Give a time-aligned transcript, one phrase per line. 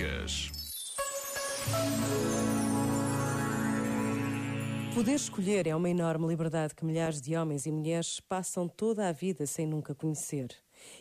[0.00, 0.50] músicas.
[4.94, 9.12] Poder escolher é uma enorme liberdade que milhares de homens e mulheres passam toda a
[9.12, 10.48] vida sem nunca conhecer.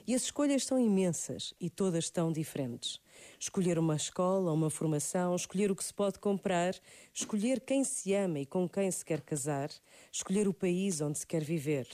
[0.05, 2.99] E as escolhas são imensas e todas tão diferentes.
[3.39, 6.75] Escolher uma escola, uma formação, escolher o que se pode comprar,
[7.13, 9.69] escolher quem se ama e com quem se quer casar,
[10.11, 11.87] escolher o país onde se quer viver.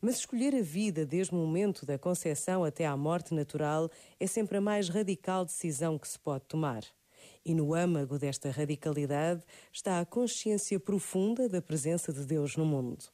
[0.00, 4.58] Mas escolher a vida desde o momento da concepção até à morte natural é sempre
[4.58, 6.84] a mais radical decisão que se pode tomar.
[7.44, 9.42] E no âmago desta radicalidade
[9.72, 13.04] está a consciência profunda da presença de Deus no mundo.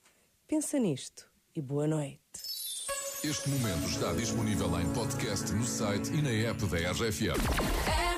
[0.47, 2.21] Pensa nisto e boa noite.
[3.23, 8.10] Este momento está disponível em podcast no site e na app da RFM.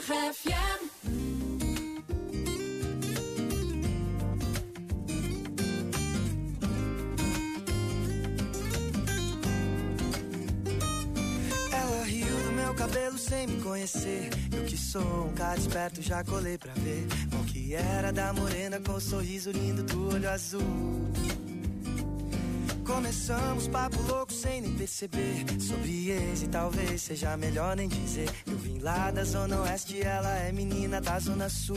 [12.72, 14.30] Meu cabelo sem me conhecer.
[14.50, 17.06] Eu que sou um cara esperto, já colei pra ver.
[17.38, 20.62] O que era da morena com o sorriso lindo do olho azul.
[22.84, 25.44] Começamos papo louco sem nem perceber.
[25.60, 28.30] Sobre ex e talvez seja melhor nem dizer.
[28.46, 31.76] Eu vim lá da zona oeste, ela é menina da zona sul.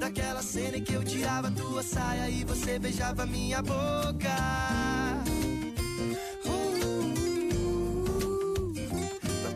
[0.00, 4.34] daquela cena em que eu tirava tua saia e você beijava minha boca.
[6.46, 7.12] Uh,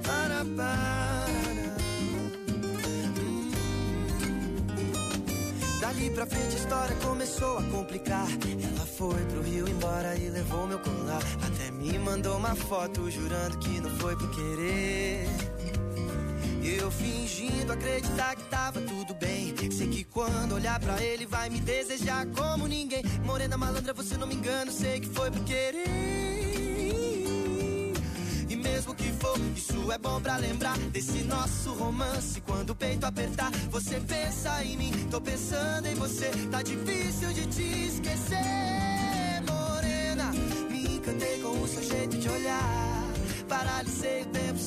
[0.02, 1.24] para, para.
[5.80, 8.28] Dali pra frente a história começou a complicar.
[8.28, 11.22] Ela foi pro Rio embora e levou meu colar.
[11.42, 15.53] Até me mandou uma foto jurando que não foi por querer.
[16.64, 19.54] Eu fingindo acreditar que tava tudo bem.
[19.70, 23.04] Sei que quando olhar pra ele vai me desejar como ninguém.
[23.24, 25.84] Morena malandra, você não me engana, sei que foi por querer.
[28.48, 32.40] E mesmo que for, isso é bom pra lembrar desse nosso romance.
[32.40, 36.30] Quando o peito apertar, você pensa em mim, tô pensando em você.
[36.50, 38.38] Tá difícil de te esquecer,